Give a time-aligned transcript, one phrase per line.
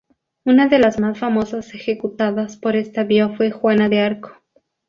[0.45, 4.31] Una de las más famosas ejecutadas por esta vía fue Juana de Arco.